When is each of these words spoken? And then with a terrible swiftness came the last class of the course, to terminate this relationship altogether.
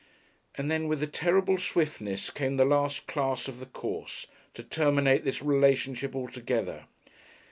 And 0.55 0.71
then 0.71 0.87
with 0.87 1.03
a 1.03 1.05
terrible 1.05 1.59
swiftness 1.59 2.31
came 2.31 2.57
the 2.57 2.65
last 2.65 3.05
class 3.05 3.47
of 3.47 3.59
the 3.59 3.67
course, 3.67 4.25
to 4.55 4.63
terminate 4.63 5.23
this 5.25 5.43
relationship 5.43 6.15
altogether. 6.15 6.85